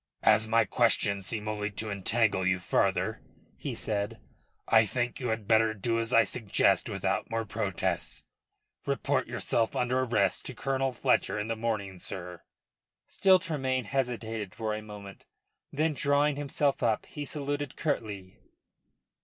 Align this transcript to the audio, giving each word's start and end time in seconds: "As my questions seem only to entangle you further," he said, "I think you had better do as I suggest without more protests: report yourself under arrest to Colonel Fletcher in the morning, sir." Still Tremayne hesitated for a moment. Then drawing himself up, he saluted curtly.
"As 0.23 0.47
my 0.47 0.65
questions 0.65 1.27
seem 1.27 1.47
only 1.47 1.69
to 1.73 1.91
entangle 1.91 2.43
you 2.43 2.57
further," 2.57 3.21
he 3.55 3.75
said, 3.75 4.19
"I 4.67 4.83
think 4.83 5.19
you 5.19 5.27
had 5.27 5.47
better 5.47 5.75
do 5.75 5.99
as 5.99 6.11
I 6.11 6.23
suggest 6.23 6.89
without 6.89 7.29
more 7.29 7.45
protests: 7.45 8.23
report 8.87 9.27
yourself 9.27 9.75
under 9.75 9.99
arrest 9.99 10.43
to 10.47 10.55
Colonel 10.55 10.91
Fletcher 10.91 11.37
in 11.37 11.49
the 11.49 11.55
morning, 11.55 11.99
sir." 11.99 12.41
Still 13.05 13.37
Tremayne 13.37 13.83
hesitated 13.85 14.55
for 14.55 14.73
a 14.73 14.81
moment. 14.81 15.27
Then 15.71 15.93
drawing 15.93 16.35
himself 16.35 16.81
up, 16.81 17.05
he 17.05 17.23
saluted 17.23 17.75
curtly. 17.77 18.39